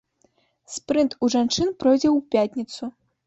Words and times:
Спрынт 0.75 1.11
у 1.27 1.29
жанчын 1.35 1.69
пройдзе 1.83 2.09
ў 2.17 2.27
пятніцу. 2.37 2.83